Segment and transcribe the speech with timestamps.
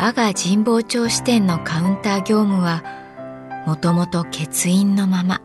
[0.00, 2.84] 我が神保町支店のカウンター業務は
[3.66, 5.42] もともと欠員のまま。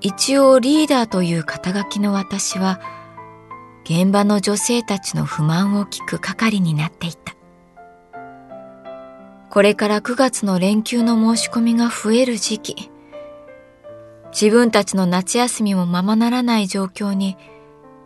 [0.00, 2.80] 一応リーダーという肩書きの私は
[3.84, 7.34] 現場の女性たちの不満を聞く係になっていた。
[9.50, 12.90] これから9月の連休の申し込みが増える時期
[14.32, 17.36] 自分たちの夏休みもままならない状況に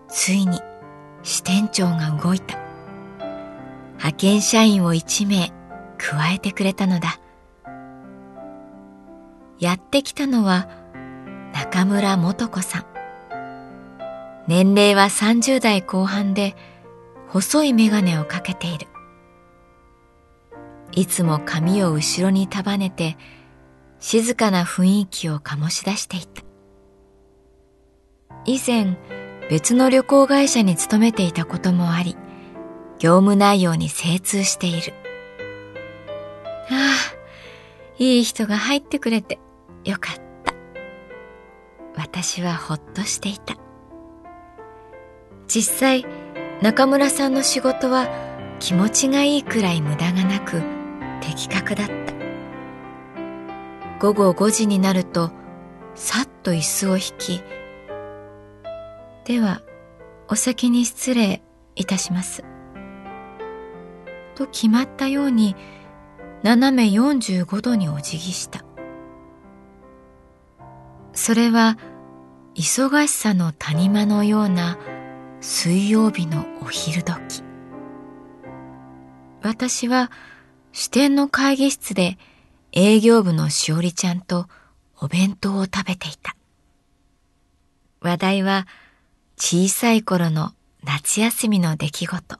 [0.08, 0.60] ついに
[1.22, 2.67] 支店長が動いた。
[3.98, 5.52] 派遣社員を1名
[5.98, 7.20] 加えてくれたのだ。
[9.58, 10.68] やってきたのは
[11.52, 12.86] 中村素子さん。
[14.46, 16.54] 年齢は30代後半で
[17.28, 18.86] 細い眼鏡をかけている。
[20.92, 23.18] いつも髪を後ろに束ねて
[23.98, 26.42] 静かな雰囲気を醸し出していた。
[28.44, 28.96] 以前
[29.50, 32.16] 別の旅行会社に勤めていたこともあり
[32.98, 34.92] 業務内容に精通している。
[36.70, 37.16] ああ
[37.98, 39.38] いい人が入ってくれて
[39.84, 40.54] よかった。
[41.96, 43.56] 私はほっとしていた。
[45.46, 46.06] 実際
[46.60, 48.08] 中村さんの仕事は
[48.58, 50.62] 気持ちがいいくらい無駄がなく
[51.20, 52.14] 的確だった。
[54.00, 55.30] 午後5時になると
[55.94, 57.42] さっと椅子を引き
[59.24, 59.62] では
[60.28, 61.42] お先に失礼
[61.74, 62.44] いたします。
[64.38, 65.56] と決まったように
[66.44, 68.64] 斜め45度にお辞儀した
[71.12, 71.76] それは
[72.54, 74.78] 忙しさの谷間のような
[75.40, 77.42] 水曜日のお昼時
[79.42, 80.12] 私は
[80.72, 82.16] 支店の会議室で
[82.70, 84.46] 営業部のしおりちゃんと
[85.00, 86.36] お弁当を食べていた。
[88.00, 88.66] 話題は
[89.36, 90.52] 小さい頃の
[90.84, 92.38] 夏休みの出来事。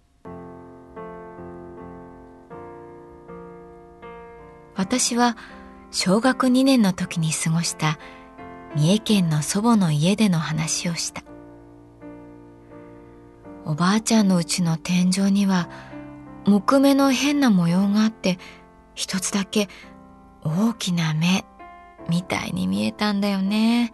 [4.79, 5.37] 私は
[5.91, 7.99] 小学2年の時に過ごした
[8.77, 11.25] 三重県の祖母の家での話をした。
[13.65, 15.69] おばあちゃんのうちの天井には
[16.47, 18.39] 木目の変な模様があって
[18.95, 19.69] 一つだけ
[20.45, 21.45] 大きな目
[22.09, 23.93] みたいに見えたんだよね。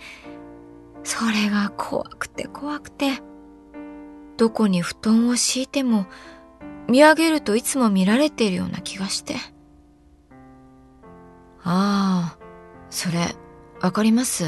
[1.02, 3.22] それが怖くて怖くて。
[4.36, 6.06] どこに布団を敷いても
[6.88, 9.53] 見上げるといつも見られているような気がして。
[11.64, 12.38] ああ、
[12.90, 13.34] それ、
[13.80, 14.44] わかります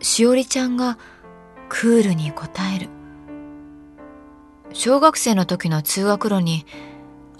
[0.00, 0.98] しおりちゃんが
[1.68, 2.88] クールに答える。
[4.72, 6.66] 小学生の時の通学路に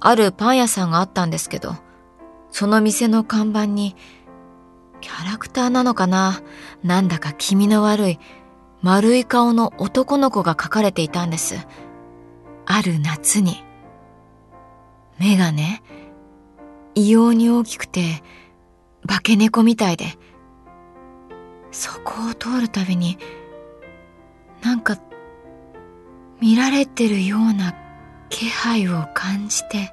[0.00, 1.75] あるパン屋さんがあったんですけど、
[2.50, 3.97] その店の看板に、
[5.00, 6.41] キャラクターなのかな？
[6.82, 8.19] なんだか気味の悪い、
[8.82, 11.56] 丸い顔の男の子が描かれていたんです。
[12.64, 13.62] ある夏に。
[15.19, 15.82] 目がね、
[16.97, 18.23] 異様に大きくて、
[19.07, 20.07] 化け猫みたいで、
[21.71, 23.19] そこを通るたびに、
[24.63, 24.99] なんか、
[26.41, 27.77] 見られてるような
[28.31, 29.93] 気配を感じて、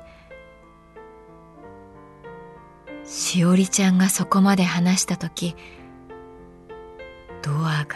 [3.06, 5.56] しおりちゃんがそこまで話した時
[7.42, 7.96] ドアが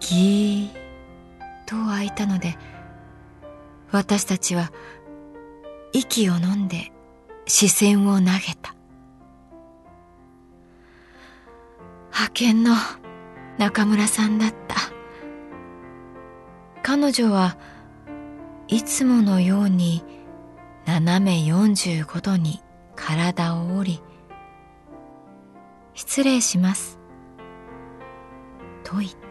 [0.00, 2.56] ギーッと開いたので
[3.90, 4.70] 私たちは
[5.92, 6.92] 息を飲んで
[7.46, 8.74] 視線を投げた。
[12.12, 12.74] 派遣の
[13.58, 14.76] 中村さんだった。
[16.82, 17.56] 彼女は
[18.68, 20.04] いつものように
[20.86, 22.62] 斜め45度に
[22.94, 24.02] 体を折り
[25.94, 26.98] 失礼します。
[28.84, 29.25] と言った。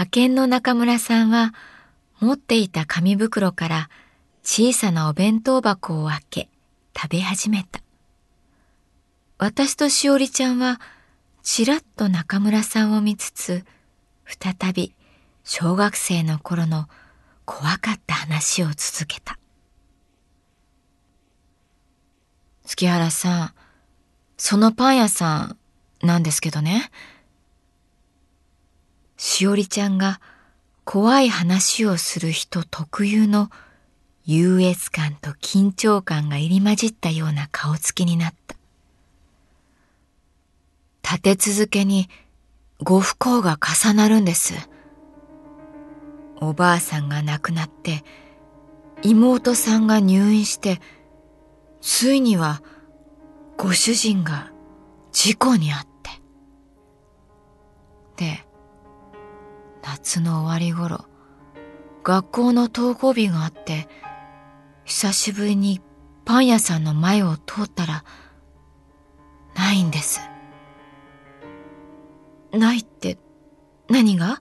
[0.00, 1.52] 派遣の中村さんは
[2.20, 3.90] 持っていた紙袋から
[4.42, 6.48] 小さなお弁当箱を開け
[6.96, 7.82] 食べ始めた。
[9.36, 10.80] 私としおりちゃんは
[11.42, 13.66] ちらっと中村さんを見つつ
[14.24, 14.94] 再び
[15.44, 16.88] 小学生の頃の
[17.44, 19.38] 怖かった話を続けた。
[22.64, 23.54] 月原さん、
[24.38, 25.54] そのパン屋さ
[26.02, 26.90] んなんですけどね。
[29.22, 30.18] しおりちゃんが
[30.84, 33.50] 怖い話をする人特有の
[34.24, 38.56] 優越感と緊張感が入り混じったような顔つきになった。
[41.02, 42.08] 立て続けに
[42.82, 44.54] ご不幸が重なるんです。
[46.36, 48.02] おばあさんが亡くなって、
[49.02, 50.80] 妹さんが入院して、
[51.82, 52.62] ついには
[53.58, 54.50] ご主人が
[55.12, 56.10] 事故にあって。
[58.16, 58.49] で、
[59.82, 61.06] 夏の終わり頃、
[62.02, 63.88] 学校の登校日があって、
[64.84, 65.80] 久しぶりに
[66.24, 68.04] パン屋さんの前を通ったら、
[69.54, 70.20] ないんです。
[72.52, 73.18] ないって
[73.88, 74.40] 何が？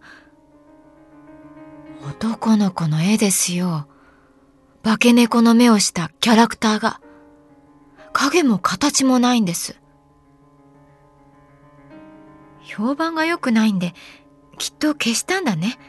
[2.08, 3.88] 男の子の絵ですよ。
[4.84, 7.02] 化け猫の目をしたキャラクターが。
[8.12, 9.80] 影も形もないんです。
[12.62, 13.94] 評判が良くないんで
[14.60, 15.80] きっと消したんだね。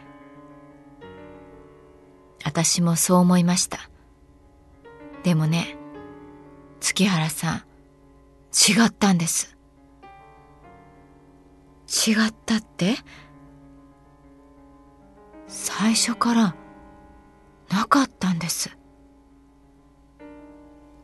[2.45, 3.91] 私もそう思いました。
[5.23, 5.77] でもね、
[6.81, 7.57] 月原さん、
[8.53, 9.59] 違ったんです。
[11.87, 12.95] 違ったって？
[15.49, 16.55] 最初から
[17.69, 18.71] なかったんです。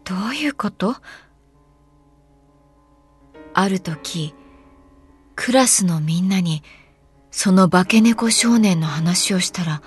[0.04, 0.94] どういうこと？
[3.52, 4.34] ある時、
[5.34, 6.62] クラスのみんなに
[7.38, 9.82] その化け猫少年の話をしたら、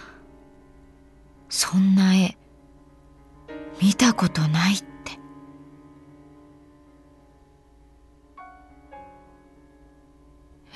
[1.49, 2.37] そんな絵、
[3.81, 5.19] 見たことないって。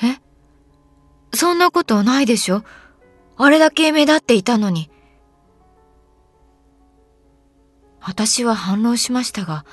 [0.01, 0.17] え？
[1.35, 2.63] そんなことないでしょ？
[3.37, 4.89] あれだけ目立っていたのに。
[7.99, 9.63] 私は反論しましたが、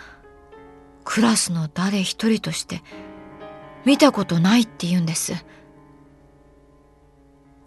[1.04, 2.82] クラスの誰一人として
[3.86, 5.32] 見たことないって言うんです。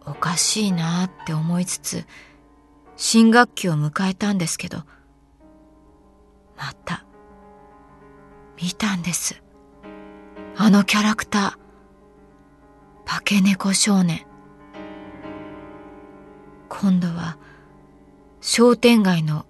[0.05, 2.05] おかしいなって思いつつ
[2.95, 4.83] 新学期を迎えたんですけど
[6.57, 7.05] また
[8.61, 9.41] 見たんです。
[10.55, 14.25] あのキャラクター化け猫少年。
[16.69, 17.37] 今度は
[18.41, 19.45] 商店街の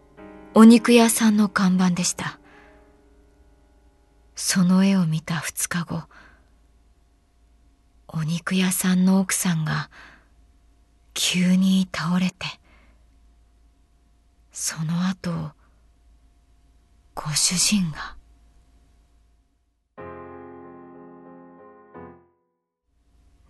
[0.54, 2.40] お肉屋さんの看板でした。
[4.36, 6.04] その絵を見た2日後
[8.08, 9.90] お肉屋さんの奥さんが
[11.14, 12.48] 急に倒れて
[14.52, 15.52] その後
[17.16, 18.16] ご主人が。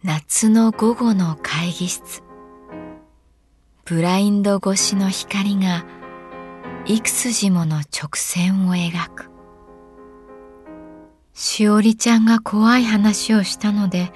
[0.04, 2.22] 夏の午後の会議室。
[3.86, 5.86] ブラインド越しの光が
[6.86, 9.30] 幾筋もの直線を描く。
[11.34, 14.12] しおりちゃんが怖い話をしたので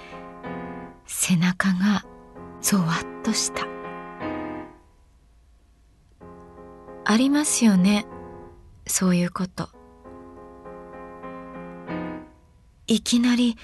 [1.05, 2.05] 背中が
[2.67, 3.65] ゾワッとした。
[7.05, 8.05] ありますよね。
[8.85, 9.69] そういうこと。
[12.87, 13.55] いきなり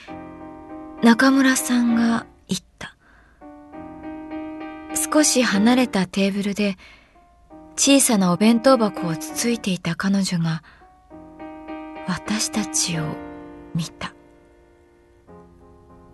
[1.01, 2.95] 中村さんが言った。
[5.11, 6.77] 少し離れたテーブルで
[7.75, 10.63] 小さなお弁当箱をつついていた彼女が
[12.07, 13.03] 私たちを
[13.75, 14.13] 見た。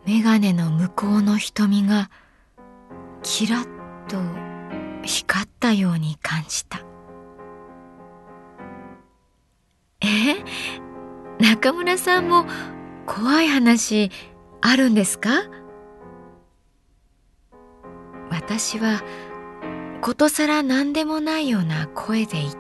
[0.08, 2.10] 眼鏡の向こうの瞳が
[3.22, 4.18] キラッと
[5.04, 6.82] 光ったように感じた
[10.02, 10.44] え？
[11.40, 12.46] 中村さんも
[13.06, 14.12] 怖い話
[14.62, 15.30] あるんですか？
[18.30, 19.02] 私は
[20.02, 22.60] ことさら何でもないような声で言った。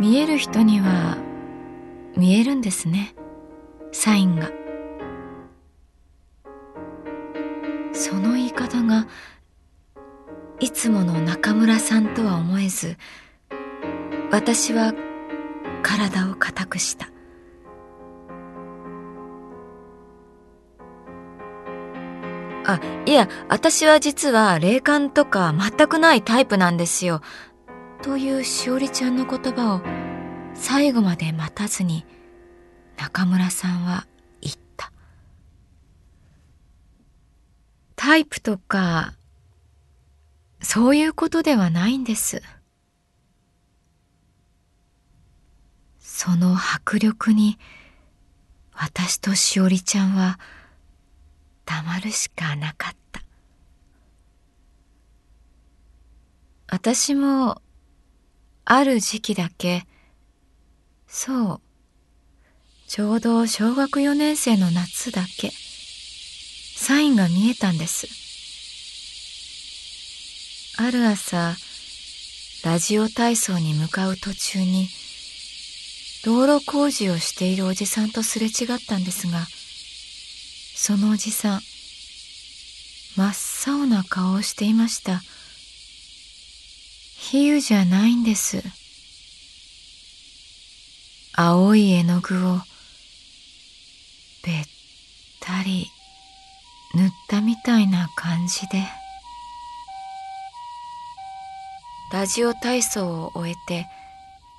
[0.00, 1.16] 見える人には
[2.16, 3.14] 見えるんですね、
[3.92, 4.50] サインが。
[8.92, 9.06] が
[10.60, 12.96] いつもの中村さんとは思えず
[14.30, 14.92] 私は
[15.82, 17.08] 体を固くした
[22.64, 27.20] あ、いや、私は実は霊感とか全くないタイプなんですよ。
[28.02, 29.80] というしおりちゃんの言葉を
[30.54, 32.04] 最後まで待たずに
[32.96, 34.06] 中村さんは
[34.40, 34.92] 言った。
[38.04, 39.14] タイプとか、
[40.60, 42.42] そういうことではないんです。
[46.00, 47.60] その迫力に
[48.72, 50.40] 私としおりちゃんは
[51.64, 53.22] 黙るしかなかった
[56.66, 57.62] 私も
[58.64, 59.86] ある時期だけ
[61.06, 61.60] そう
[62.88, 65.52] ちょうど小学4年生の夏だけ
[66.92, 68.06] サインが見えたんです。
[70.76, 71.56] ある朝
[72.66, 74.88] ラジオ体操に向かう途中に
[76.22, 79.46] 道路工事をしているおじさんとすれ違ったんですが
[80.76, 81.60] そのおじさん
[83.16, 85.22] 真っ青な顔をしていました。
[87.16, 88.62] 比喩じゃないんです。
[91.32, 92.58] 青い絵の具を
[94.44, 94.64] べっ
[95.40, 95.90] たり。
[96.94, 98.82] 塗ったみたいな感じで。
[102.12, 103.86] ラジオ体操を終えて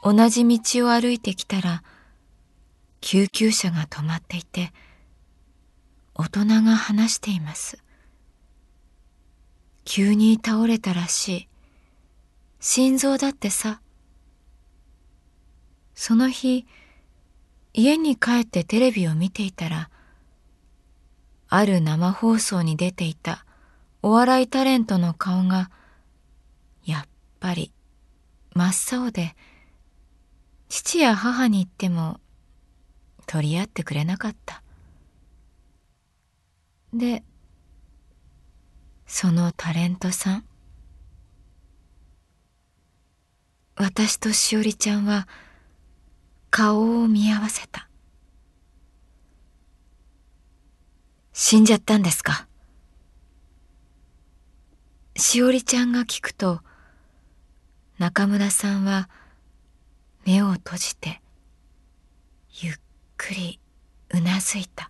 [0.03, 1.83] 同じ道を歩いてきたら
[2.99, 4.73] 救急車が止まっていて
[6.15, 7.77] 大人が話しています。
[9.85, 11.47] 急に倒れたらしい。
[12.59, 13.81] 心臓だってさ。
[15.93, 16.65] その日
[17.73, 19.89] 家に帰ってテレビを見ていたら
[21.55, 23.45] ある生放送に出ていた
[24.01, 25.69] お笑いタレントの顔が
[26.83, 27.07] やっ
[27.39, 27.71] ぱり
[28.55, 29.35] 真っ青で
[30.67, 32.19] 父や母に言っても
[33.27, 34.63] 取り合ってくれなかった。
[36.91, 37.21] で、
[39.05, 40.45] そのタレントさん。
[43.75, 45.27] 私としおりちゃんは
[46.49, 47.87] 顔を見合わせた。
[51.53, 52.47] 死んじゃったんですか？
[55.15, 56.61] しおりちゃんが聞くと
[57.99, 59.07] 中村さんは
[60.25, 61.21] 目を閉じて
[62.53, 62.75] ゆっ
[63.17, 63.59] くり
[64.15, 64.89] うなずいた。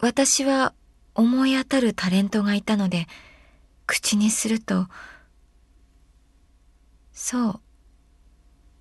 [0.00, 0.74] 私は
[1.14, 3.06] 思い当たるタレントがいたので
[3.86, 4.88] 口にすると
[7.12, 7.60] そう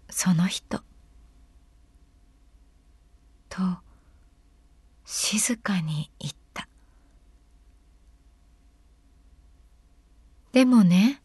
[0.10, 0.79] その人。
[3.50, 3.62] と
[5.09, 6.67] 静かに言った
[10.51, 11.21] でもね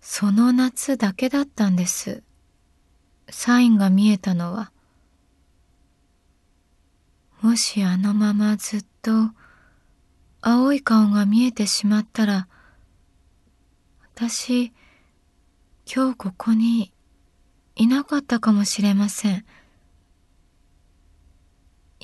[0.00, 2.22] その夏だけだったんです。
[3.28, 4.72] サインが見えたのは。
[7.40, 9.10] もしあのままずっと
[10.40, 12.48] 青い顔が見えてしまったら、
[14.14, 14.72] 私、
[15.86, 16.92] 今日ここに
[17.76, 19.44] いなかったかもしれません。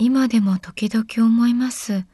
[0.00, 2.04] 今でも時々思います。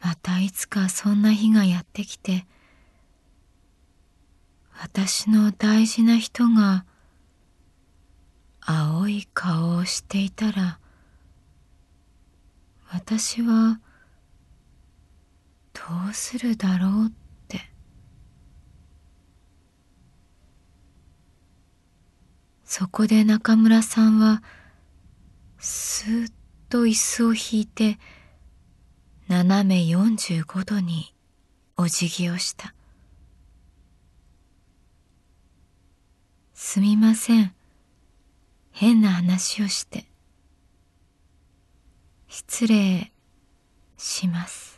[0.00, 2.46] またいつかそんな日がやってきて、
[4.80, 6.84] 私の大事な人が
[8.60, 10.78] 青い顔をしていたら
[12.92, 13.80] 私は
[15.72, 17.12] どうするだろうっ
[17.48, 17.60] て
[22.64, 24.42] そこで中村さんは
[25.58, 26.32] すーっ
[26.68, 27.98] と椅子を引いて
[29.28, 31.14] 斜め45度に
[31.76, 32.74] お辞儀をした
[36.60, 37.54] すみません。
[38.72, 40.06] 変な話をして。
[42.26, 43.12] 失礼
[43.96, 44.77] します。